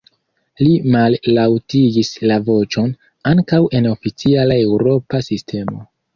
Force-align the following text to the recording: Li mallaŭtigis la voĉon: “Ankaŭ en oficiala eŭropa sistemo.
Li 0.61 0.69
mallaŭtigis 0.95 2.09
la 2.31 2.39
voĉon: 2.47 2.89
“Ankaŭ 3.33 3.61
en 3.81 3.91
oficiala 3.93 4.59
eŭropa 4.65 5.23
sistemo. 5.31 5.87